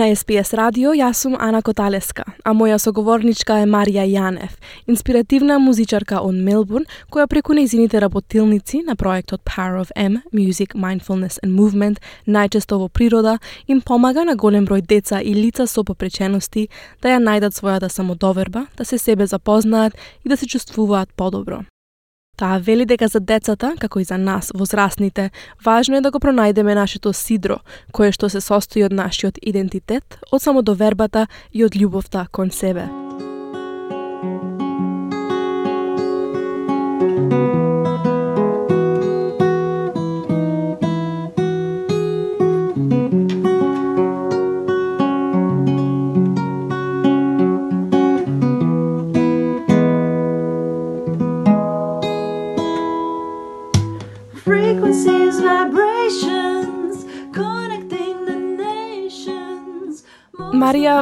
[0.00, 4.54] На SPS радио јас сум Ана Коталеска, а моја соговорничка е Марија Јанев,
[4.88, 11.36] инспиративна музичарка од Мелбурн, која преку нејзините работилници на проектот Power of M, Music, Mindfulness
[11.44, 13.34] and Movement, најчесто во природа,
[13.68, 16.70] им помага на голем број деца и лица со попречености
[17.02, 19.92] да ја најдат својата самодоверба, да се себе запознаат
[20.24, 21.60] и да се чувствуваат подобро.
[22.40, 25.30] Таа вели дека за децата, како и за нас, возрастните,
[25.64, 27.58] важно е да го пронајдеме нашето сидро,
[27.92, 32.88] кое што се состои од нашиот идентитет, од самодовербата и од љубовта кон себе.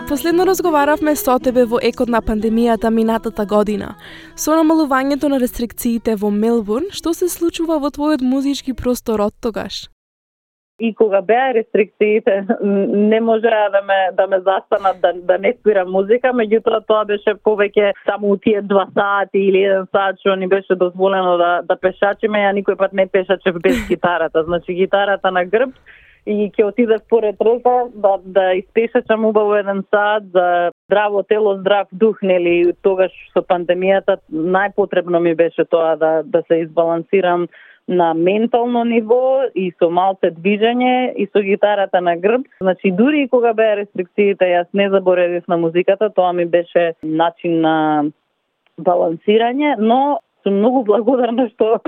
[0.08, 3.92] Последно разговаравме со тебе во екот на пандемијата минатата година.
[4.36, 9.88] Со намалувањето на рестрикциите во Мелбурн, што се случува во твојот музички простор од тогаш?
[10.80, 12.46] и кога беа рестрикциите
[13.10, 17.34] не можеа да ме да ме застанат да, да не свирам музика, меѓутоа тоа беше
[17.34, 22.44] повеќе само тие два сати или еден сат што ни беше дозволено да да пешачиме,
[22.46, 24.44] ја никој пат не пешачев без гитарата.
[24.44, 25.74] Значи гитарата на грб
[26.26, 31.88] и ќе отидев поред река да да испешачам убаво еден сат за здраво тело, здрав
[31.92, 37.48] дух, нели тогаш со пандемијата најпотребно ми беше тоа да да се избалансирам
[37.88, 42.44] на ментално ниво и со малце движење и со гитарата на грб.
[42.60, 47.60] Значи, дури и кога беа рестрикциите, јас не заборавив на музиката, тоа ми беше начин
[47.60, 48.04] на
[48.78, 51.80] балансирање, но сум многу благодарна што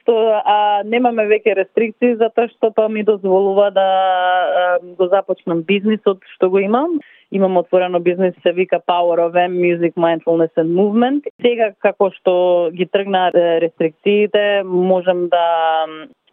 [0.00, 6.22] што а, немаме веќе рестрикции затоа што тоа ми дозволува да а, го започнам бизнисот
[6.36, 6.98] што го имам
[7.34, 11.26] имам отворено бизнис се вика Power of M Music Mindfulness and Movement.
[11.42, 15.44] Сега како што ги тргна рестрикциите, можам да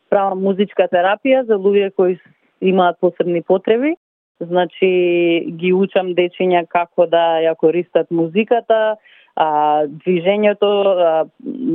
[0.10, 2.20] правам музичка терапија за луѓе кои
[2.62, 3.96] имаат посебни потреби.
[4.42, 4.90] Значи
[5.58, 8.98] ги учам дечиња како да ја користат музиката,
[9.42, 11.12] а, движењето, а,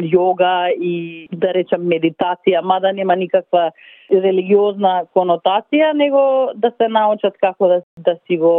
[0.07, 3.71] јога и да речам медитација, мада нема никаква
[4.11, 8.55] религиозна конотација, него да се научат како да, да си го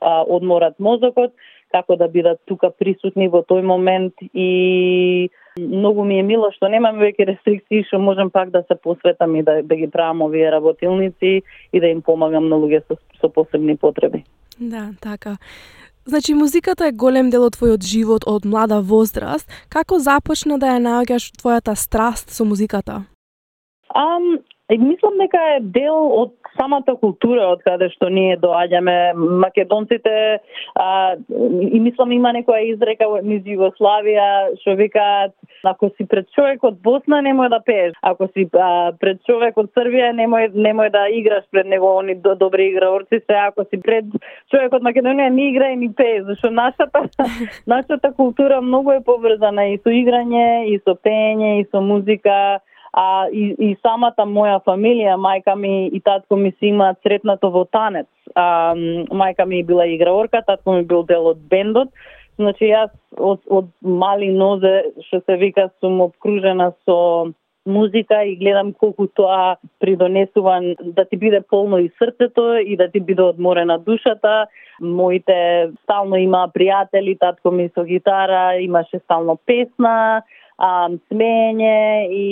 [0.00, 1.32] а, одморат мозокот,
[1.72, 6.98] како да бидат тука присутни во тој момент и многу ми е мило што немам
[7.00, 11.42] веќе рестрикции, што можам пак да се посветам и да, да ги правам овие работилници
[11.72, 14.24] и да им помагам на луѓе со, со посебни потреби.
[14.60, 15.38] Да, така.
[16.04, 19.48] Значи, музиката е голем дел од твојот живот од млада возраст.
[19.68, 23.04] Како започна да ја наоѓаш твојата страст со музиката?
[23.94, 29.14] Um, И мислам дека е дел од самата култура од каде што ние доаѓаме.
[29.42, 30.12] Македонците
[30.78, 34.28] а, и мислам има некоја изрека низ Југославија
[34.62, 39.20] што викаат ако си пред човек од Босна немој да пееш, ако си а, пред
[39.26, 41.90] човек од Србија немој немој да играш пред него.
[41.98, 44.06] Они до, добри играорци се, ако си пред
[44.50, 47.02] човек од Македонија не играј ни пее, зашто нашата
[47.74, 52.60] нашата култура многу е поврзана и со играње, и со пеење, и со музика
[52.92, 57.64] а и, и самата моја фамилија, мајка ми и татко ми се имаат сретнато во
[57.64, 58.08] танец.
[58.34, 58.74] А,
[59.10, 61.88] мајка ми била играорка, татко ми бил дел од бендот.
[62.38, 67.30] Значи јас од, од мали нозе, што се вика, сум обкружена со
[67.66, 73.00] музика и гледам колку тоа придонесува да ти биде полно и срцето и да ти
[73.00, 74.46] биде одморена душата.
[74.80, 80.22] Моите стално има пријатели, татко ми со гитара, имаше стално песна,
[80.60, 81.76] а, смење
[82.12, 82.26] и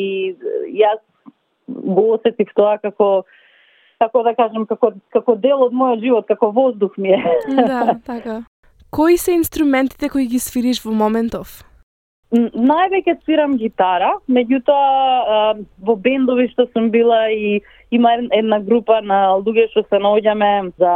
[0.79, 1.01] јас
[1.69, 3.25] го осетив тоа како
[3.99, 7.23] како да кажам како како дел од мојот живот, како воздух ми е.
[7.73, 8.43] Да, така.
[8.91, 11.63] Кои се инструментите кои ги свириш во моментов?
[12.33, 17.61] Највеќе свирам гитара, меѓутоа во бендови што сум била и
[17.91, 20.93] има една група на луѓе што се наоѓаме за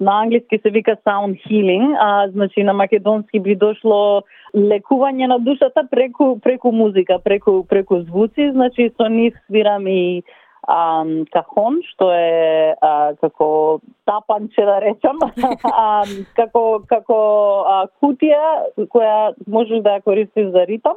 [0.00, 4.22] на англиски се вика sound healing, а значи на македонски би дошло
[4.54, 10.22] лекување на душата преку преку музика, преку преку звуци, значи со нив свирам и
[10.66, 15.20] а, кахон, што е а, како тапанче да речам,
[15.64, 17.18] а, како како
[17.66, 20.96] а, кутија која можеш да ја користиш за ритам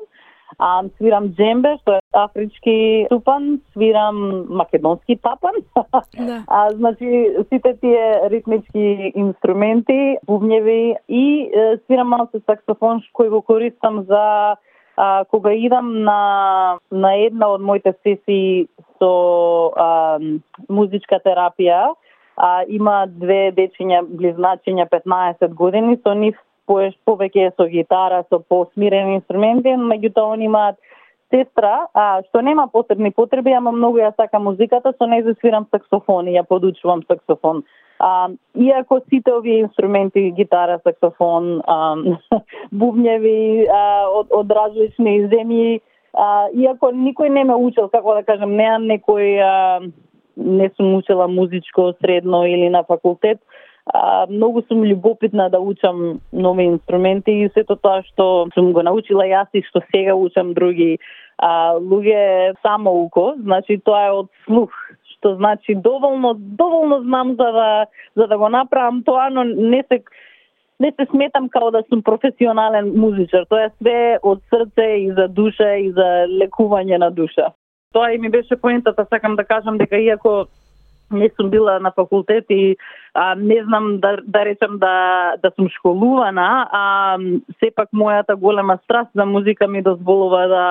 [0.57, 5.61] А, свирам джембе, што е афрички тупан, свирам македонски тапан.
[5.75, 6.43] Да.
[6.47, 14.03] А, значи, сите тие ритмички инструменти, бубњеви и е, свирам малце саксофон кој го користам
[14.09, 14.55] за
[14.97, 18.67] а, кога идам на на една од моите сесии
[18.99, 20.19] со а,
[20.69, 21.93] музичка терапија,
[22.35, 26.35] а, има две дечиња близначиња 15 години, со нив
[26.69, 30.77] поеш повеќе со гитара, со посмирени инструменти, меѓутоа они имаат
[31.33, 36.27] сестра, а, што нема потребни потреби, ама многу ја сака музиката, со неја свирам саксофон
[36.27, 37.63] и ја подучувам саксофон.
[37.99, 41.95] А, иако сите овие инструменти, гитара, саксофон, а,
[42.81, 43.83] бубњеви а,
[44.21, 45.79] од, од различни земји,
[46.13, 49.81] а, иако никој не ме учил, како да кажам, неа некој, а,
[50.39, 53.41] не сум учела музичко средно или на факултет,
[53.85, 59.25] а, многу сум љубопитна да учам нови инструменти и сето тоа што сум го научила
[59.25, 60.97] јас и што сега учам други
[61.37, 64.73] а, луѓе само уко, значи тоа е од слух,
[65.15, 67.69] што значи доволно доволно знам за да
[68.15, 70.03] за да го направам тоа, но не се
[70.79, 73.45] не се сметам као да сум професионален музичар.
[73.49, 77.51] Тоа е све од срце и за душа и за лекување на душа.
[77.93, 80.45] Тоа и ми беше поентата, сакам да кажам дека иако
[81.11, 82.77] не сум била на факултет и
[83.13, 87.17] а, не знам да, да речам да, да сум школувана, а
[87.59, 90.65] сепак мојата голема страст за музика ми дозволува да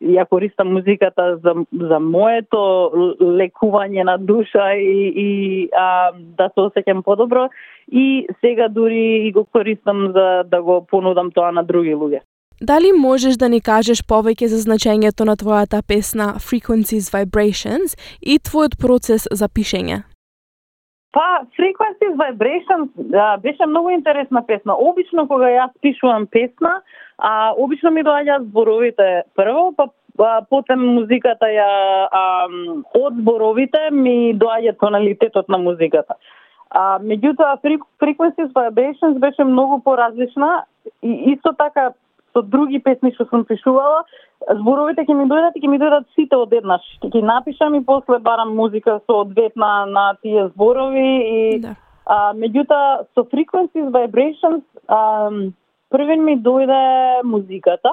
[0.00, 2.90] ја користам музиката за, за моето
[3.20, 7.48] лекување на душа и, и а, да се осеќам подобро
[7.92, 12.20] и сега дури и го користам за да го понудам тоа на други луѓе.
[12.62, 18.76] Дали можеш да ни кажеш повеќе за значењето на твојата песна Frequencies Vibrations и твојот
[18.82, 20.02] процес за пишење?
[21.16, 24.76] Па, Frequencies Vibrations да, беше многу интересна песна.
[24.76, 26.82] Обично кога јас пишувам песна,
[27.18, 31.70] а обично ми доаѓаат зборовите прво, па а, потем музиката ја
[32.12, 32.22] а,
[32.92, 36.14] од зборовите ми доаѓа тоналитетот на музиката.
[36.70, 37.56] А, меѓутоа,
[38.04, 40.64] Frequencies Vibrations беше многу поразлична
[41.02, 41.92] и исто така
[42.32, 44.04] со други песни што сум пишувала,
[44.48, 46.82] зборовите ќе ми дојдат и ќе ми дојдат сите одеднаш.
[47.02, 51.74] Ќе ги напишам и после барам музика со одвет на, на тие зборови и Да.
[52.06, 55.30] а, меѓутоа со Frequencies Vibrations а,
[55.90, 57.92] првен ми дојде музиката,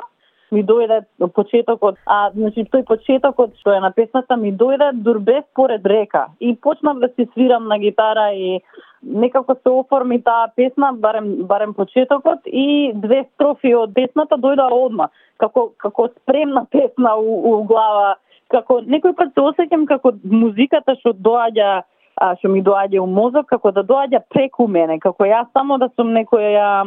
[0.52, 1.02] ми дојде
[1.36, 6.28] почетокот, а значи тој почетокот што е на песната ми дојде дурбе според река.
[6.40, 8.62] И почнав да си свирам на гитара и
[9.04, 15.10] некако се оформи таа песна, барем барем почетокот и две строфи од песната дојдоа одма,
[15.38, 18.16] како како спремна песна у, у глава,
[18.52, 21.84] како некој пат се осеќам како музиката што доаѓа
[22.18, 25.90] а, што ми доаѓа у мозок, како да доаѓа преку мене, како јас само да
[25.96, 26.84] сум некоја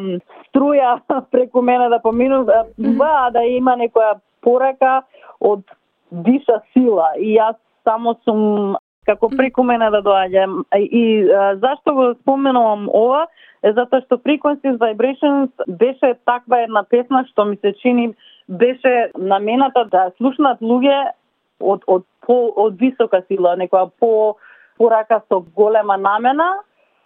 [0.51, 0.99] струја
[1.33, 2.65] преку мене да поминува,
[2.99, 5.03] ба, да има некоја порака
[5.41, 5.65] од
[6.11, 7.13] диша сила.
[7.19, 10.47] И јас само сум како преку мене да доаѓа.
[10.79, 13.27] И, а, зашто го споменувам ова?
[13.63, 18.15] Е затоа што Frequencies Vibrations беше таква една песна што ми се чини
[18.49, 21.13] беше намената да слушнат луѓе
[21.61, 24.37] од од по од висока сила, некоја по
[24.81, 26.51] порака со голема намена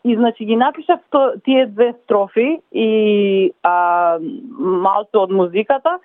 [0.05, 4.19] и значи ги напишав то, тие две строфи и а,
[4.59, 5.99] малце од музиката.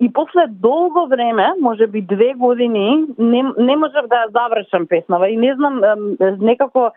[0.00, 5.28] И после долго време, може би две години, не, не можев да ја завршам песнава
[5.28, 5.80] и не знам,
[6.38, 6.92] некако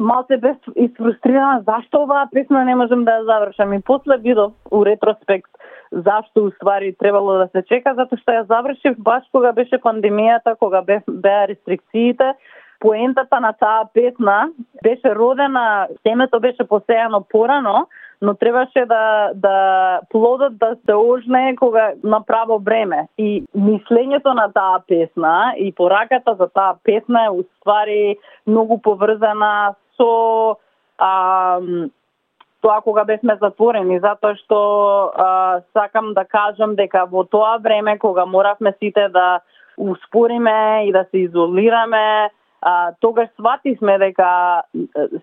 [0.00, 3.72] малце бев исфрустрирана зашто оваа песна не можем да ја завршам?
[3.72, 5.50] И после видов у ретроспект
[5.92, 10.82] зашто уствари требало да се чека, затоа што ја завршив баш кога беше пандемијата, кога
[10.82, 12.34] бе, беа рестрикциите,
[12.80, 14.48] поентата на таа песна
[14.82, 17.86] беше родена, семето беше посејано порано,
[18.22, 23.08] но требаше да да плодот да се ожне кога на право време.
[23.18, 30.56] И мислењето на таа песна и пораката за таа песна е уствари многу поврзана со
[30.98, 31.60] а,
[32.60, 34.58] тоа кога бевме затворени, затоа што
[35.14, 39.40] а, сакам да кажам дека во тоа време кога моравме сите да
[39.78, 42.30] успориме и да се изолираме,
[42.68, 44.30] а, тогаш свативме дека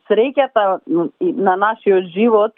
[0.10, 0.66] среќата
[1.20, 2.58] на нашиот живот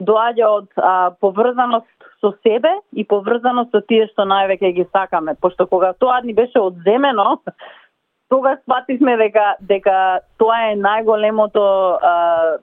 [0.00, 5.66] доаѓа од а, поврзаност со себе и поврзаност со тие што највеќе ги сакаме, пошто
[5.66, 7.40] кога тоа ни беше одземено,
[8.32, 9.96] тогаш свативме дека дека
[10.38, 11.66] тоа е најголемото
[12.12, 12.14] а,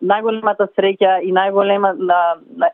[0.01, 2.21] најголемата среќа и најголема на,
[2.63, 2.71] на,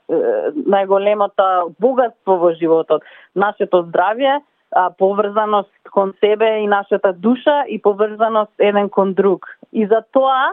[0.77, 1.49] најголемото
[1.81, 4.39] богатство во животот, нашето здравје,
[4.75, 9.45] а, поврзаност кон себе и нашата душа и поврзаност еден кон друг.
[9.73, 10.51] И за тоа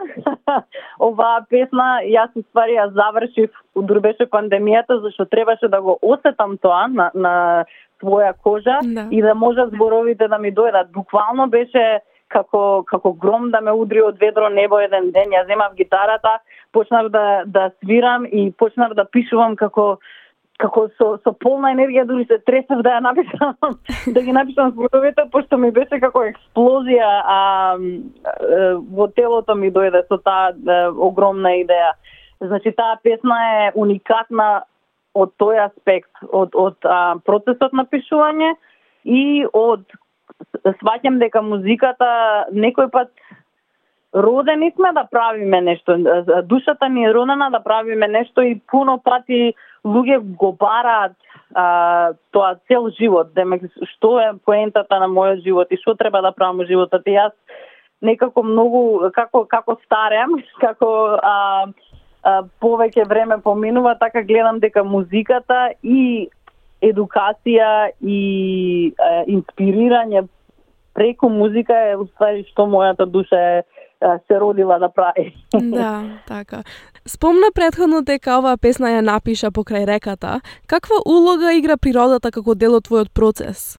[0.99, 6.87] оваа песна јас ствари ја завршив дури беше пандемијата зашто требаше да го осетам тоа
[6.87, 7.65] на, на
[8.03, 9.07] своја кожа Да.
[9.11, 10.91] и да можат зборовите да ми дојдат.
[10.93, 15.33] Буквално беше како како гром да ме удри од ведро небо еден ден.
[15.35, 16.39] Ја земав гитарата,
[16.71, 19.97] почнав да да свирам и почнав да пишувам како
[20.61, 23.77] како со со полна енергија дури се тресав да ја напишам
[24.15, 30.03] да ги напишам зборовите пошто ми беше како експлозија а, а во телото ми дојде
[30.07, 30.51] со таа
[31.09, 31.93] огромна идеја.
[32.41, 34.63] Значи таа песна е уникатна
[35.13, 38.53] од тој аспект, од од а, процесот на пишување
[39.03, 39.83] и од
[40.79, 42.11] сваќам дека музиката
[42.53, 43.11] некој пат
[44.15, 45.97] родени сме да правиме нешто.
[46.43, 49.53] Душата ни е родена да правиме нешто и пуно пати
[49.85, 51.15] луѓе го бараат
[51.55, 53.33] а, тоа цел живот.
[53.33, 53.63] Демек,
[53.95, 57.07] што е поентата на мојот живот и што треба да правам во животот.
[57.07, 57.31] И јас
[58.01, 61.71] некако многу, како, како старем, како а,
[62.23, 66.29] а, повеќе време поминува, така гледам дека музиката и
[66.81, 70.27] едукација и а, инспирирање
[70.93, 73.61] преку музика е уствари што мојата душа е
[74.27, 75.35] се родила да прави.
[75.61, 76.63] Да, така.
[77.07, 80.41] Спомна предходно дека оваа песна ја напиша покрај реката.
[80.67, 83.77] Каква улога игра природата како дел од твојот процес?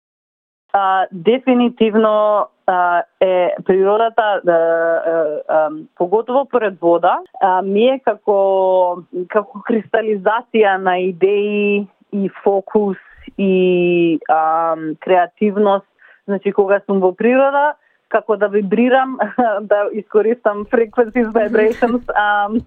[0.73, 9.03] А, дефинитивно а, е природата, а, а, а, поготово поред вода, а, ми е како,
[9.29, 12.97] како кристализација на идеи и фокус
[13.39, 15.87] и а, креативност.
[16.27, 17.75] Значи, кога сум во природа,
[18.13, 19.19] како да вибрирам,
[19.73, 22.61] да искористам frequencies, vibrations, um,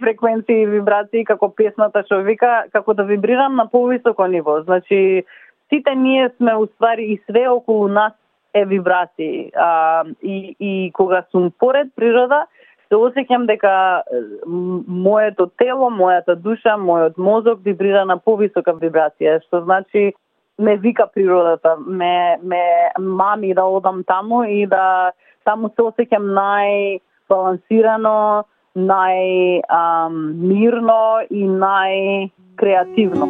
[0.00, 4.60] фреквенции и вибрации, како песната што вика, како да вибрирам на повисоко ниво.
[4.62, 5.24] Значи,
[5.68, 8.12] сите ние сме уствари и све околу нас
[8.54, 9.50] е вибрации.
[9.56, 12.46] А, и, и кога сум поред природа,
[12.88, 14.02] се осеќам дека
[14.46, 20.12] моето тело, мојата душа, мојот мозок вибрира на повисока вибрација, што значи
[20.58, 25.12] ме вика природата, ме, ме мами да одам таму и да
[25.44, 28.44] таму се осеќам најбалансирано,
[28.74, 33.28] најмирно и најкреативно.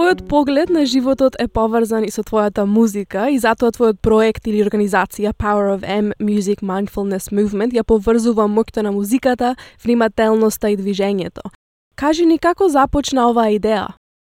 [0.00, 4.62] Твојот поглед на животот е поврзан и со твојата музика и затоа твојот проект или
[4.64, 11.52] организација Power of M Music Mindfulness Movement ја поврзува моќта на музиката, внимателноста и движењето.
[12.00, 13.88] Кажи ни како започна оваа идеја?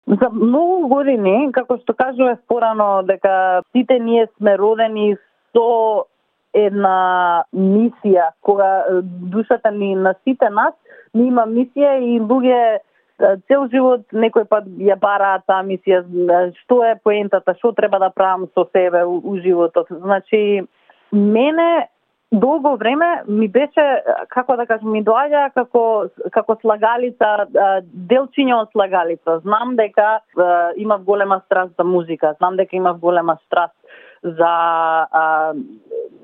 [0.05, 5.15] За многу години, како што кажував порано, дека сите ние сме родени
[5.55, 6.05] со
[6.53, 9.01] една мисија, кога
[9.33, 10.73] душата ни на сите нас
[11.13, 12.61] ни има мисија и луѓе
[13.47, 16.03] цел живот некој пат ја бараат таа мисија,
[16.61, 19.87] што е поентата, што треба да правам со себе у, у животот.
[19.89, 20.67] Значи,
[21.11, 21.87] мене
[22.31, 23.85] долго време ми беше,
[24.29, 25.83] како да кажам, ми доаѓа како,
[26.33, 27.47] како слагалица,
[28.11, 29.39] делчиња од слагалица.
[29.45, 30.19] Знам дека
[30.77, 33.75] имав голема страст за музика, знам дека имав голема страст
[34.25, 34.53] за
[35.11, 35.53] а,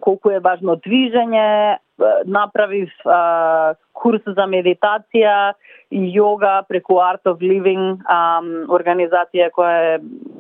[0.02, 1.78] колку е важно движење,
[2.26, 5.54] направив а, курс за медитација
[5.92, 8.42] и йога преку Art of Living, а,
[8.74, 10.00] организација која е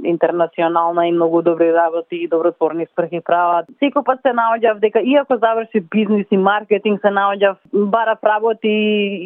[0.10, 3.70] интернационална и многу добри работи и добротворни спрхи прават.
[3.84, 7.62] Секој пат се наоѓав дека иако заврши бизнис и маркетинг, се наоѓав
[7.94, 8.74] бара работи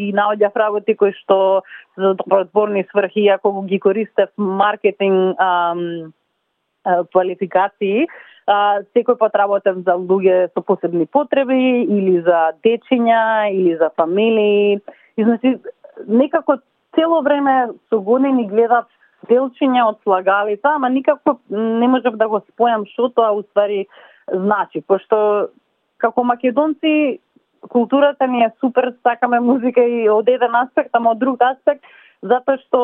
[0.10, 1.64] и наоѓав работи кои што
[1.98, 6.12] за добротворни сврхи, иако ги користев маркетинг ам, а,
[7.12, 8.08] квалификации,
[8.94, 14.80] секој пат работев за луѓе со посебни потреби или за дечиња или за фамилии.
[15.18, 15.58] И значи
[16.08, 16.60] некако
[16.96, 18.86] цело време со години гледав
[19.30, 23.88] делчиња од слагалица, ама никако не можев да го спојам што тоа уствари
[24.30, 25.50] значи, пошто
[25.98, 27.20] како македонци
[27.70, 31.82] културата ни е супер, сакаме музика и од еден аспект, ама од друг аспект
[32.30, 32.82] затоа што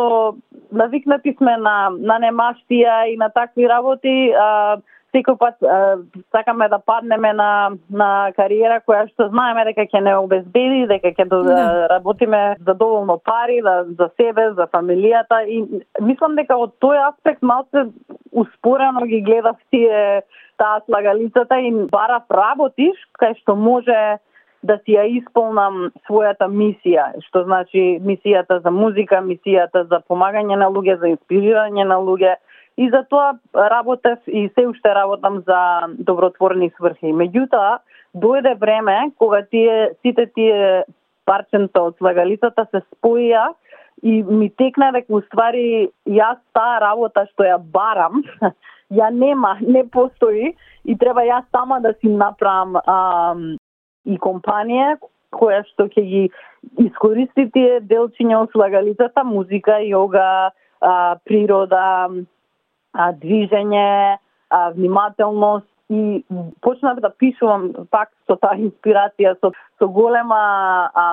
[0.71, 4.79] навикнати сме на на немаштија и на такви работи, а,
[5.13, 5.97] секој пат а,
[6.31, 7.51] сакаме да паднеме на
[7.89, 11.41] на кариера која што знаеме дека ќе не обезбеди, дека ќе да.
[11.47, 11.87] Да.
[11.91, 15.61] работиме за доволно пари, да, за себе, за фамилијата и
[16.01, 17.89] мислам дека од тој аспект малце
[18.31, 20.21] успорено ги гледав тие
[20.57, 24.19] таа слагалицата и барав работи кај што може
[24.63, 30.69] да си ја исполнам својата мисија, што значи мисијата за музика, мисијата за помагање на
[30.69, 32.35] луѓе, за инспирирање на луѓе.
[32.77, 35.61] И за тоа работев и се уште работам за
[35.97, 37.11] добротворни сврхи.
[37.13, 37.79] Меѓутоа,
[38.15, 40.83] дојде време кога тие сите тие
[41.25, 43.51] парченца од слагалицата се споија
[44.03, 48.23] и ми текна дека уствари јас таа работа што ја барам,
[48.99, 50.53] ја нема, не постои
[50.85, 52.97] и треба јас сама да си направам а,
[54.05, 54.95] и компанија
[55.31, 56.23] која што ќе ги
[56.83, 62.09] искористи тие делчиња од слагалицата, музика, йога, а, природа,
[62.93, 64.17] а, движење,
[64.49, 66.23] а, внимателност и
[66.61, 70.39] почнав да пишувам пак со таа инспирација, со, со голема
[70.93, 71.07] а,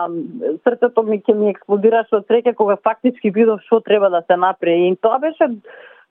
[0.66, 4.92] срцето ми ќе ми експлодираше од среќа кога фактички видов што треба да се направи.
[4.92, 5.50] И тоа беше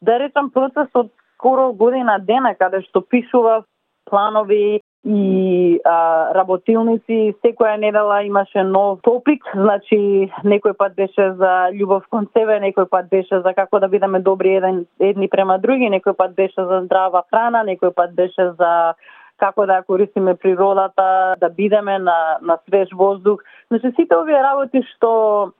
[0.02, 3.64] да речам процес од скоро година дена каде што пишував
[4.10, 7.36] планови и а, работилници.
[7.44, 13.10] Секоја недела имаше нов топик, значи некој пат беше за љубов кон себе, некој пат
[13.10, 17.24] беше за како да бидеме добри еден, едни према други, некој пат беше за здрава
[17.30, 18.96] храна, некој пат беше за
[19.38, 23.44] како да користиме природата, да бидеме на, на свеж воздух.
[23.72, 25.51] Значи сите овие работи што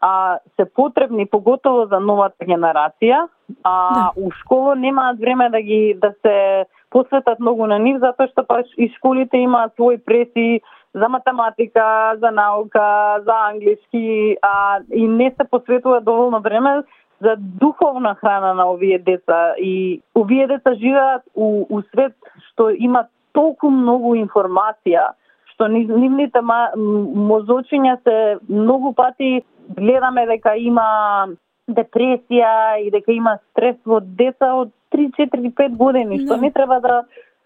[0.00, 3.28] а, се потребни поготово за новата генерација,
[3.64, 4.10] а да.
[4.16, 8.62] у школа немаат време да ги да се посветат многу на нив затоа што па
[8.76, 10.60] и школите имаат свој преси
[10.94, 16.82] за математика, за наука, за англиски, а и не се посветува доволно време
[17.20, 19.54] за духовна храна на овие деца.
[19.58, 22.14] И овие деца живеат у, у свет
[22.50, 25.12] што има толку многу информација
[25.52, 28.16] што нивните мозочиња се
[28.48, 29.44] многу пати
[29.76, 31.28] гледаме дека има
[31.68, 36.80] депресија и дека има стрес во деца од 3, 4, 5 години, што не треба
[36.80, 37.02] да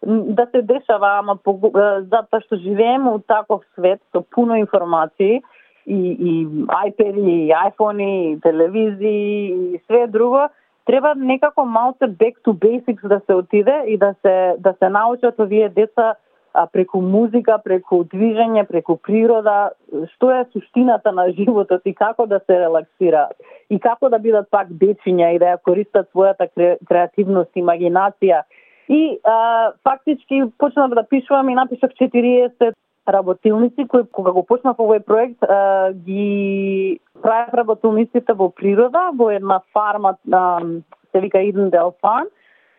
[0.06, 1.56] да се дешава, ама по,
[2.10, 5.42] затоа што живееме у таков свет со пуно информации
[5.86, 10.48] и, и iPad, и iPhone, и телевизии и све друго,
[10.84, 15.40] треба некако малце back to basics да се отиде и да се да се научат
[15.40, 16.14] овие деца
[16.72, 19.72] преку музика, преку движење, преку природа,
[20.14, 23.36] што е суштината на животот и како да се релаксираат
[23.70, 26.48] и како да бидат пак дечиња и да ја користат својата
[26.88, 28.42] креативност, имагинација.
[28.88, 32.72] И а, фактички почнав да пишувам и напишав 40
[33.08, 39.60] работилници кои кога го почнав овој проект а, ги правев работилниците во природа, во една
[39.74, 40.60] фарма а,
[41.12, 42.30] се вика Идендел Farm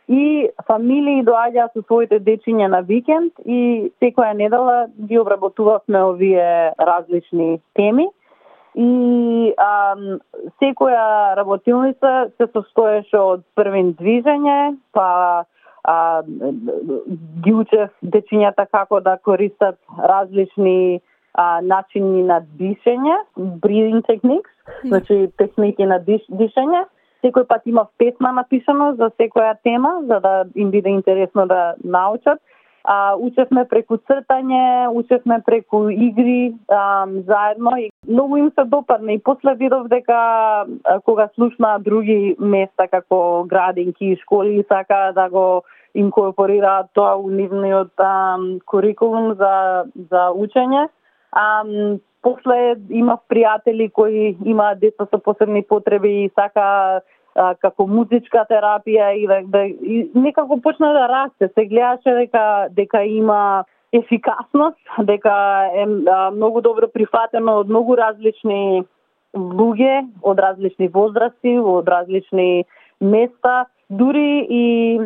[0.08, 7.60] и фамилии доаѓаа со своите дечиња на викенд и секоја недела ги обработувавме овие различни
[7.76, 8.08] теми.
[8.78, 9.96] И а,
[10.62, 15.44] секоја работилница се состоеше од првин движење, па
[15.84, 16.24] а,
[17.44, 21.02] ги учев дечињата како да користат различни
[21.34, 24.54] а, начини на дишење, breathing techniques,
[24.86, 26.86] значи техники на диш, дишење
[27.24, 32.40] Секој пат има песма напишано за секоја тема, за да им биде интересно да научат.
[32.88, 39.20] А, учевме преку цртање, учевме преку игри а, заедно и многу им се допадна и
[39.20, 40.20] после видов дека
[40.64, 45.64] а, кога слушна други места како градинки и школи сака да го
[45.96, 50.88] инкорпорираат тоа у нивниот а, курикулум за за учење.
[51.32, 51.64] А,
[52.22, 57.02] после имав пријатели кои имаат деца со посебни потреби и сака
[57.36, 61.50] а, како музичка терапија и да, да и некако почна да расте.
[61.54, 68.84] Се гледаше дека дека има ефикасност, дека е а, многу добро прифатено од многу различни
[69.36, 72.66] луѓе, од различни возрасти, од различни
[73.02, 75.00] места, дури и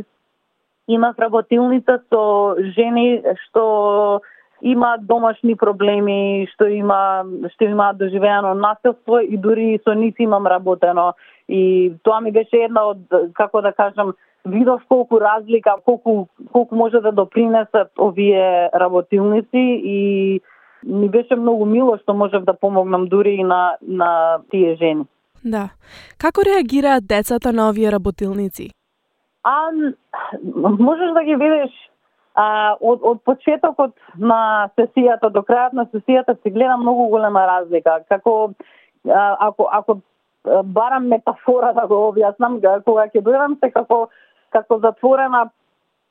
[0.87, 4.21] има работилница со жени што
[4.61, 11.13] имаат домашни проблеми, што има што имаат доживеано насилство и дури со нив имам работено.
[11.49, 14.13] И тоа ми беше една од како да кажам
[14.45, 20.41] видов колку разлика, колку колку може да допринесат овие работилници и
[20.83, 25.05] ми беше многу мило што можев да помогнам дури и на на тие жени.
[25.43, 25.69] Да.
[26.17, 28.69] Како реагираат децата на овие работилници?
[29.43, 29.71] А,
[30.79, 31.90] можеш да ги видиш
[32.35, 37.99] А, од, од почетокот на сесијата до крајот на сесијата се гледа многу голема разлика.
[38.09, 38.53] Како
[39.09, 39.97] а, ако ако
[40.63, 44.07] барам метафора да го објаснам, кога ќе дојдам се како
[44.49, 45.49] како затворена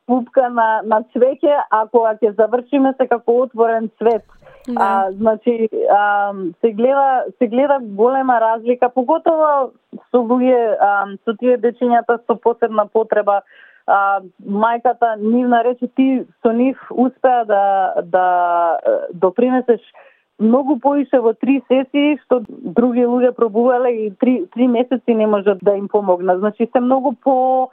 [0.06, 4.24] пупка на на цвеќе, а кога ќе завршиме се како отворен цвет.
[4.68, 4.76] Да.
[4.76, 9.72] А, значи, а, се гледа се гледа голема разлика, поготово
[10.11, 10.61] со луѓе
[11.24, 13.40] со тие дечињата со посебна потреба
[13.90, 17.64] а, мајката нивна рече ти со нив успеа да
[18.05, 18.26] да
[19.14, 19.81] допринесеш
[20.38, 25.59] многу поише во три сесии што други луѓе пробувале и три, три месеци не можат
[25.62, 26.38] да им помогнат.
[26.38, 27.70] Значи се многу по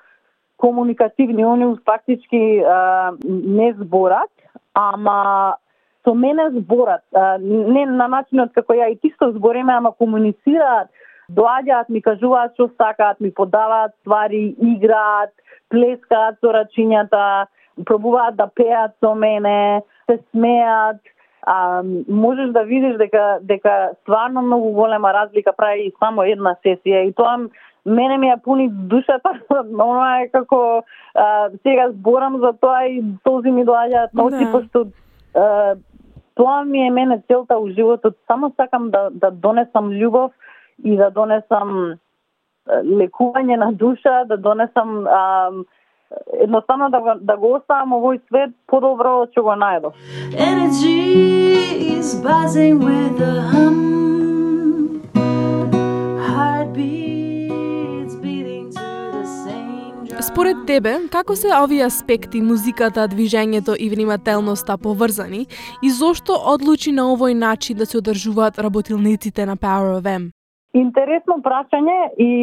[0.57, 4.29] комуникативни, они фактички а, не зборат,
[4.73, 5.57] ама
[6.03, 7.01] со мене зборат.
[7.13, 10.89] А, не на начинот како ја и ти што збореме, ама комуницираат.
[11.29, 15.31] Доаѓаат, ми кажуваат што сакаат, ми подаваат ствари, играат,
[15.69, 17.45] плескаат со рачињата,
[17.85, 20.97] пробуваат да пеат со мене, се смеат,
[21.47, 27.07] а, можеш да видиш дека дека стварно многу голема разлика прави и само една сесија.
[27.07, 27.37] И тоа
[27.85, 29.39] мене ми ја пуни душата,
[29.89, 30.83] она е како
[31.15, 34.51] а, сега зборам за тоа и този ми доаѓаат на очи, Да.
[34.51, 34.87] пошто
[35.35, 35.75] а,
[36.35, 40.31] тоа ми е мене целта у животот, само сакам да, да донесам љубов
[40.83, 41.95] и да донесам
[42.83, 45.51] лекување на душа, да донесам а,
[46.33, 49.93] едноставно да го, да го оставам овој свет подобро од што го најдов.
[50.35, 55.01] Energy is buzzing with a hum.
[56.27, 60.21] Heartbeats beating to the same drum.
[60.21, 65.47] Според тебе, како се овие аспекти, музиката, движењето и внимателноста поврзани
[65.83, 70.36] и зошто одлучи на овој начин да се одржуваат работилниците на Power of M?
[70.77, 72.33] Интересно прашање и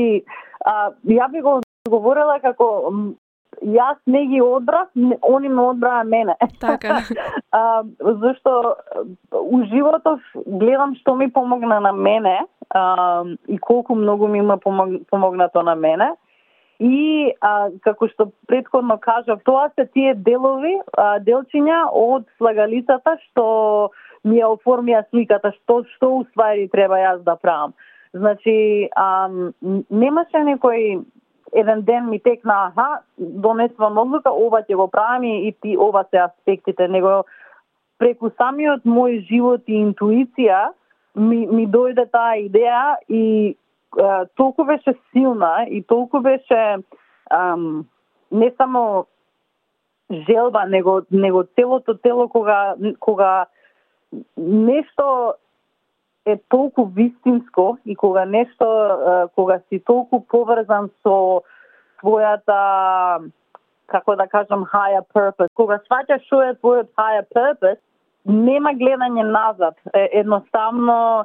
[0.64, 2.68] а, ја би го говорила како
[3.62, 6.34] јас не ги одбрав, они ме одбраа мене.
[6.60, 7.00] Така.
[7.52, 8.76] а, зашто
[9.32, 14.88] у животов гледам што ми помогна на мене а, и колку многу ми има помог,
[15.10, 16.14] помогнато на мене.
[16.80, 23.90] И а, како што предходно кажав, тоа се тие делови, а, делчиња од слагалицата што
[24.24, 27.74] ми ја оформија сликата, што што уствари треба јас да правам.
[28.14, 29.52] Значи, ам,
[29.90, 31.02] немаше некој
[31.54, 36.22] еден ден ми текна, аха, донесвам одлука, ова ќе го правам и ти ова се
[36.22, 37.24] аспектите, него
[37.98, 40.70] преку самиот мој живот и интуиција
[41.14, 43.56] ми, ми дојде таа идеја и е,
[44.36, 46.78] толку беше силна и толку беше
[47.30, 47.86] ам,
[48.30, 49.06] не само
[50.10, 53.46] желба, него, него целото тело кога, кога
[54.36, 55.34] нешто
[56.26, 58.66] е толку вистинско и кога нешто,
[59.34, 61.42] кога си толку поврзан со
[62.02, 62.60] својата
[63.86, 65.52] како да кажам higher purpose.
[65.54, 67.80] Кога сваќаш што е твојот higher purpose,
[68.24, 69.76] нема гледање назад.
[69.92, 71.24] Е, едноставно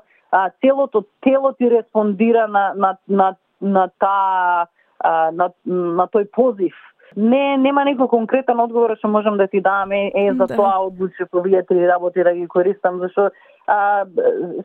[0.61, 4.67] целото тело ти респондира на на на на таа
[4.99, 6.75] а, на, на тој позив.
[7.15, 10.55] Не, нема некој конкретен одговор што можам да ти дам, е, е за Да.
[10.55, 13.31] тоа одлучив овие три работи да ги користам, зашто
[13.69, 14.05] а,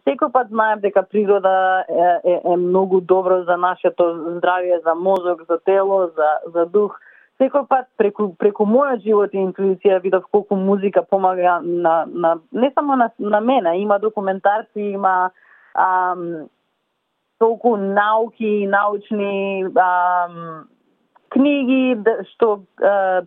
[0.08, 4.04] секој пат знаем дека природа е, е, е многу добро за нашето
[4.38, 6.96] здравје, за мозок, за тело, за, за дух.
[7.40, 12.70] Секој пат преку, преку мојот живот и интуиција видов колку музика помага на, на не
[12.74, 15.30] само на, на мене, има документарци, има
[15.74, 16.48] ам,
[17.38, 20.64] толку науки научни ам,
[21.28, 23.22] книги да, што а,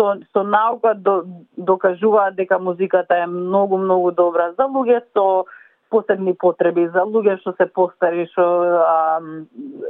[0.00, 1.24] со, со наука до,
[1.56, 5.44] докажуваат дека музиката е многу, многу добра за луѓе со
[5.90, 8.44] посебни потреби, за луѓе што се постари, што
[8.86, 9.26] ам,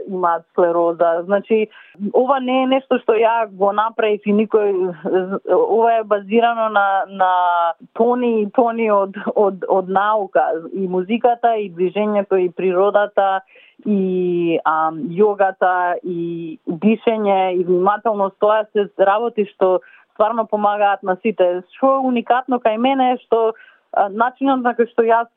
[0.09, 1.11] имаат склероза.
[1.27, 1.69] Значи,
[2.17, 4.73] ова не е нешто што ја го направив и никој...
[5.61, 7.33] Ова е базирано на, на
[7.93, 10.49] тони и тони од, од, од наука.
[10.73, 13.45] И музиката, и движењето, и природата,
[13.85, 18.41] и а, јогата, и дишење, и внимателност.
[18.41, 19.79] Тоа се работи што
[20.21, 21.63] стварно помагаат на сите.
[21.77, 23.55] Што е уникатно кај мене е што
[24.13, 25.29] начинот на кој што јас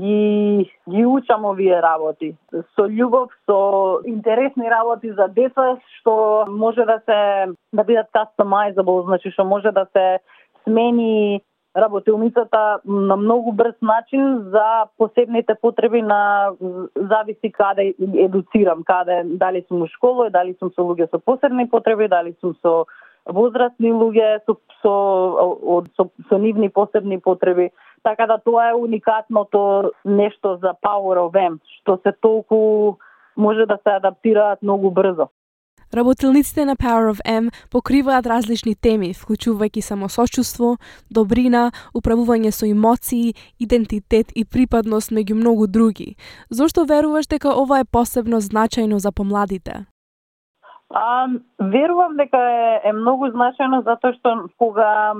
[0.00, 2.32] ги, ги учам овие работи.
[2.74, 9.30] Со љубов, со интересни работи за деца, што може да се да бидат customizable, значи
[9.30, 10.18] што може да се
[10.64, 11.42] смени
[11.76, 16.52] работилницата на многу брз начин за посебните потреби на
[16.96, 22.08] зависи каде едуцирам, каде дали сум у школа, дали сум со луѓе со посебни потреби,
[22.08, 22.84] дали сум со
[23.26, 24.94] возрастни луѓе со со
[25.78, 27.70] од со, со нивни посебни потреби.
[28.02, 32.98] Така да тоа е уникатното нешто за Power of M, што се толку
[33.36, 35.28] може да се адаптираат многу брзо.
[35.94, 40.78] Работилниците на Power of M покриваат различни теми, вклучувајќи самосочувство,
[41.10, 46.16] добрина, управување со емоции, идентитет и припадност меѓу многу други.
[46.50, 49.84] Зошто веруваш дека ова е посебно значајно за помладите?
[50.92, 51.28] А,
[51.60, 55.14] верувам дека е, е многу значајно затоа што кога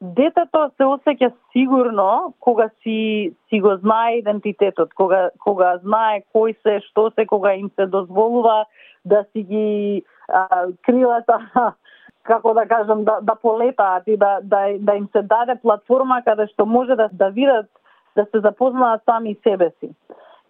[0.00, 6.78] детето се осеќа сигурно, кога си си го знае идентитетот, кога кога знае кој се,
[6.88, 8.64] што се, кога им се дозволува
[9.04, 11.38] да си ги а, крилата
[12.22, 16.46] како да кажам да да полетаат и да да да им се даде платформа каде
[16.54, 17.66] што може да да видат
[18.16, 19.90] да се запознаат сами себе си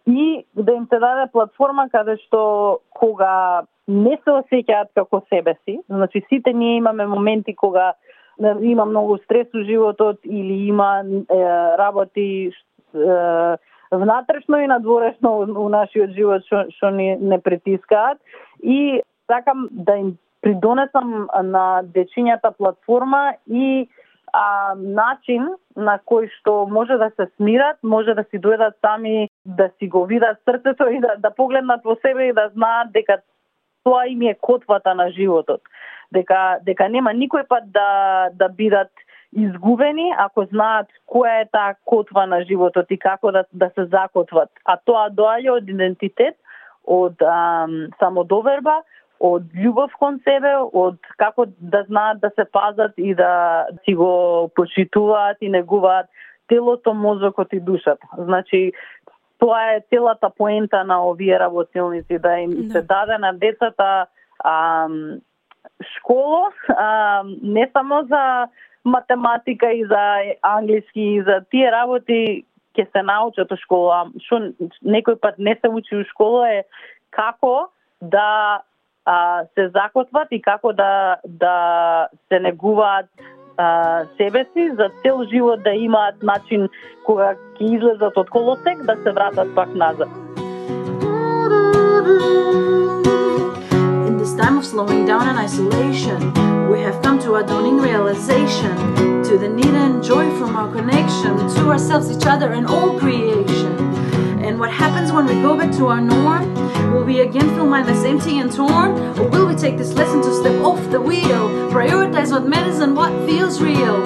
[0.06, 5.80] и да им се даде платформа каде што кога не се осеќаат како себе си,
[5.88, 7.92] значи сите ние имаме моменти кога
[8.60, 11.36] има многу стрес у животот или има е,
[11.78, 12.52] работи
[12.94, 13.56] е,
[13.92, 18.18] внатрешно и надворешно у, у нашиот живот што што ни не притискаат.
[18.62, 23.88] И сакам да им придонесам на дечињата платформа и
[24.32, 29.70] а, начин на кој што може да се смират, може да си дојдат сами да
[29.78, 33.20] си го видат срцето и да, да погледнат во себе и да знаат дека
[33.84, 35.60] тоа им е котвата на животот.
[36.12, 38.90] Дека дека нема никој пат да да бидат
[39.32, 44.50] изгубени ако знаат која е таа котва на животот и како да да се закотват.
[44.64, 46.36] А тоа доаѓа од идентитет,
[46.84, 48.80] од ам, самодоверба,
[49.20, 54.48] од љубов кон себе, од како да знаат да се пазат и да си го
[54.56, 56.06] почитуваат и негуваат
[56.48, 58.06] телото, мозокот и душата.
[58.18, 58.72] Значи,
[59.38, 62.70] тоа е целата поента на овие работилници, да им да.
[62.70, 64.06] се даде на децата
[64.44, 65.20] ам,
[65.96, 68.48] школо, ам, не само за
[68.84, 72.44] математика и за англиски и за тие работи
[72.76, 76.60] ќе се научат во школа, што некој пат не се учи во школа е
[77.10, 77.68] како
[78.00, 78.62] да
[79.10, 81.54] а, се закотват и како да да
[82.28, 83.06] се негуваат
[83.56, 86.68] а, себе си за цел живот да имаат начин
[87.06, 90.08] кога ќе излезат од колосек да се вратат пак назад.
[94.06, 96.20] In this time of slowing down and isolation,
[96.72, 98.74] we have come to a dawning realization
[99.28, 103.74] to the need and joy from our connection to ourselves, each other, and all creation.
[104.46, 106.59] And what happens when we go back to our norm?
[106.90, 108.90] Will we again feel mindless, empty, and torn?
[109.16, 111.48] Or will we take this lesson to step off the wheel?
[111.70, 114.02] Prioritize what matters and what feels real.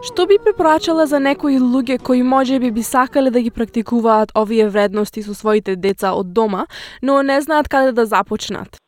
[0.00, 5.20] Што би препорачала за некои луѓе кои можеби би сакале да ги практикуваат овие вредности
[5.22, 6.64] со своите деца од дома,
[7.02, 8.80] но не знаат каде да започнат?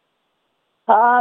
[0.89, 1.21] А,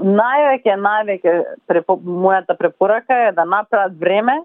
[0.00, 1.36] највеќе, највеќе
[1.68, 4.40] препо, мојата препорака е да направат време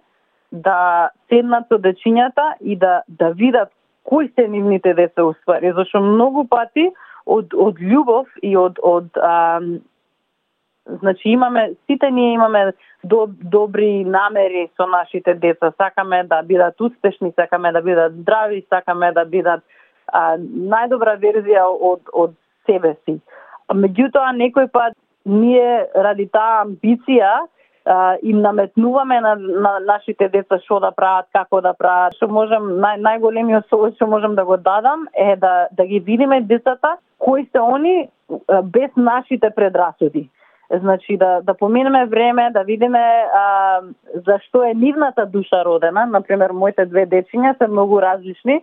[0.51, 3.69] да седнат со дечињата и да да видат
[4.03, 6.91] кои се нивните деца уствари, зашто многу пати
[7.25, 9.61] од од љубов и од од а,
[11.01, 17.31] значи имаме сите ние имаме доб, добри намери со нашите деца, сакаме да бидат успешни,
[17.35, 19.63] сакаме да бидат здрави, сакаме да бидат
[20.07, 23.19] а, најдобра верзија од од себе си.
[23.73, 24.93] Меѓутоа некој пат
[25.25, 27.33] ние ради таа амбиција
[27.85, 32.15] а, им наметнуваме на, на нашите деца што да прават, како да прават.
[32.17, 36.41] Што можем нај, најголемиот совет што можем да го дадам е да да ги видиме
[36.41, 38.09] децата кои се они
[38.63, 40.29] без нашите предрасуди.
[40.71, 43.81] Значи да да поминеме време, да видиме а,
[44.25, 46.05] зашто е нивната душа родена.
[46.05, 48.61] Например, моите две дечиња се многу различни.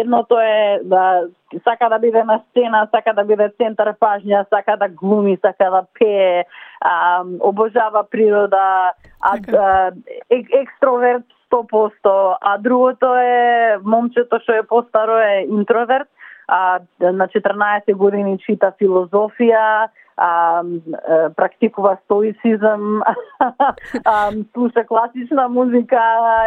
[0.00, 1.22] Едното е да
[1.64, 5.84] сака да биде на сцена, сака да биде центар пажња, сака да глуми, сака да
[5.98, 6.44] пее,
[6.80, 9.56] а, обожава природа, а, Така.
[9.56, 9.92] а,
[10.30, 16.08] ек, екстроверт 100%, а другото е момчето што е постаро е интроверт,
[16.48, 20.62] а на 14 години чита филозофија, а,
[21.36, 23.02] практикува стоицизам,
[24.04, 26.00] а, слуша класична музика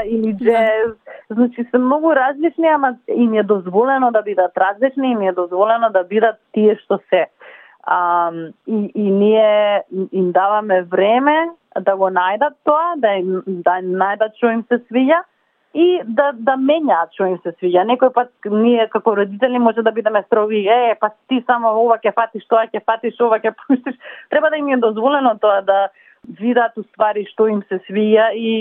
[0.05, 0.91] или джез.
[1.29, 6.03] Значи се многу различни, ама им е дозволено да бидат различни, им е дозволено да
[6.03, 7.25] бидат тие што се.
[7.83, 8.31] А,
[8.67, 11.49] и, и ние им даваме време
[11.79, 15.23] да го најдат тоа, да им да најдат што им се свиѓа
[15.77, 17.85] и да да менјаат што им се свиѓа.
[17.91, 22.13] Некој пат ние како родители може да бидеме строги, е, па ти само ова ќе
[22.17, 23.97] фатиш, тоа ќе фатиш, ова ќе пуштиш.
[24.33, 25.79] Треба да им е дозволено тоа да
[26.41, 28.53] видат уствари што им се свиѓа и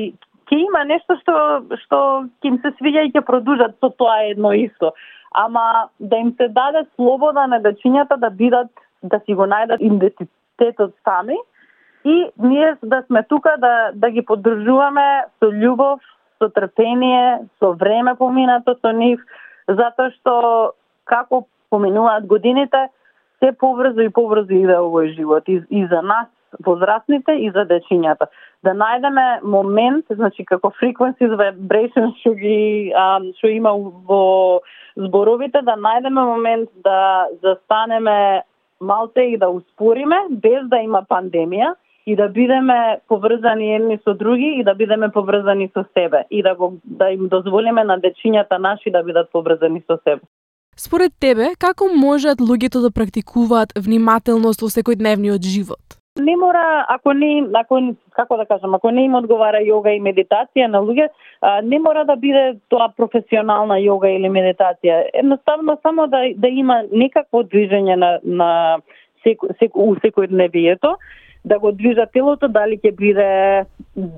[0.50, 1.37] ќе има нешто што
[1.85, 2.00] што
[2.42, 4.92] ќе им се свиѓа и ќе продолжат со тоа едно исто.
[5.33, 10.92] Ама да им се даде слобода на дечињата да бидат да си го најдат идентитетот
[11.05, 11.40] сами
[12.05, 16.00] и ние да сме тука да да ги поддржуваме со љубов,
[16.38, 19.20] со трпение, со време поминато со нив,
[19.68, 20.72] затоа што
[21.05, 22.88] како поминуваат годините,
[23.42, 26.29] се поврзо и поврзо иде овој живот и, и за нас
[26.64, 28.29] возрастните и за дечињата.
[28.64, 33.75] Да најдеме момент, значи како frequencies vibration што ги а, што има
[34.09, 34.61] во
[34.96, 38.42] зборовите, да најдеме момент да застанеме
[38.81, 41.75] малце и да успориме без да има пандемија
[42.07, 46.55] и да бидеме поврзани едни со други и да бидеме поврзани со себе и да
[46.55, 50.23] го да им дозволиме на дечињата наши да бидат поврзани со себе.
[50.77, 55.97] Според тебе, како можат луѓето да практикуваат внимателност во секојдневниот живот?
[56.21, 57.81] Не мора, ако не, ако,
[58.12, 61.09] како да кажам, ако не им одговара јога и медитација на луѓе,
[61.64, 65.03] не мора да биде тоа професионална јога или медитација.
[65.14, 68.51] Едноставно само да да има некакво движење на на
[69.25, 70.97] секо, секо, у секојдневието,
[71.46, 73.30] да го движат телото, дали ќе биде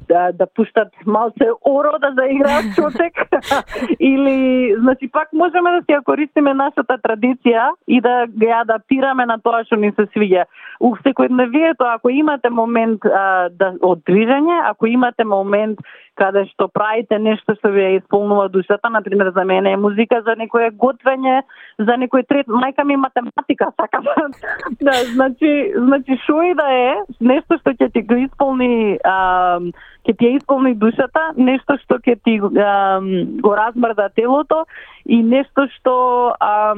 [0.09, 3.21] да, да пуштат малце оро да заиграат чотек
[4.01, 9.39] или значи пак можеме да си ја користиме нашата традиција и да ја адаптираме на
[9.45, 10.49] тоа што ни се свиѓа.
[10.81, 15.85] У секојдневието ако имате момент а, да од движење, ако имате момент
[16.19, 20.35] каде што правите нешто што ви исполнува душата, на пример за мене е музика, за
[20.41, 21.37] некој е готвење,
[21.79, 24.03] за некој трет, мајка ми математика, сака
[24.87, 29.61] да, значи, значи шо и да е, нешто што ќе ти го исполни, а,
[30.07, 33.01] ќе ти исполни душата, нешто што ќе ти а,
[33.43, 34.65] го размрда телото
[35.07, 35.95] и нешто што
[36.41, 36.75] а,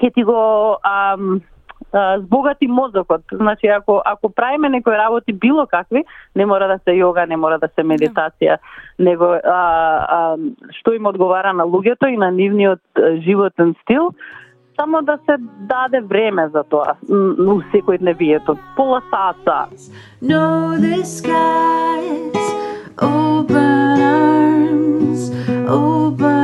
[0.00, 1.16] ќе ти го а,
[2.18, 3.22] збогати мозокот.
[3.32, 6.04] Значи ако ако правиме некои работи било какви,
[6.36, 8.58] не мора да се јога, не мора да се медитација,
[8.98, 9.60] него а,
[10.08, 10.36] а,
[10.80, 12.80] што им одговара на луѓето и на нивниот
[13.22, 14.10] животен стил,
[14.76, 19.68] само да се даде време за тоа у секој дневието, пола сата.
[20.22, 22.46] No, the skies
[22.98, 25.30] open arms,
[25.68, 26.43] open